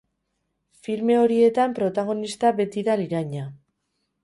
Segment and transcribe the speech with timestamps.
[0.87, 3.47] Filme horietan protagonista beti da liraina.